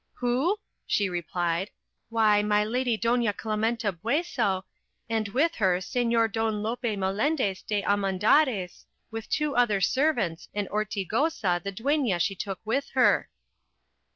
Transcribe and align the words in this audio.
"Who?" 0.13 0.57
she 0.87 1.09
replied; 1.09 1.69
"why, 2.09 2.41
my 2.41 2.65
lady 2.65 2.97
Doña 2.97 3.35
Clementa 3.35 3.91
Bueso, 3.95 4.63
and 5.07 5.27
with 5.27 5.53
her 5.57 5.77
señor 5.77 6.31
Don 6.31 6.63
Lope 6.63 6.81
Melendez 6.97 7.61
de 7.61 7.83
Almendarez, 7.83 8.87
with 9.11 9.29
two 9.29 9.55
other 9.55 9.79
servants, 9.79 10.49
and 10.55 10.67
Hortigosa, 10.69 11.61
the 11.63 11.71
dueña 11.71 12.19
she 12.19 12.33
took 12.33 12.59
with 12.65 12.89
her." 12.95 13.29